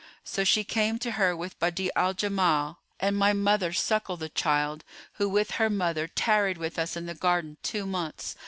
[0.23, 4.83] So she came to her with Badi'a al Jamal and my mother suckled the child,
[5.19, 8.35] who with her mother tarried with us in the garden two months.